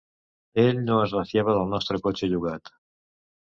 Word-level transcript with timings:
Ell 0.63 0.79
no 0.87 0.97
es 1.01 1.13
refiava 1.17 1.55
del 1.59 1.71
nostre 1.75 2.01
cotxe 2.09 2.33
llogat. 2.35 2.75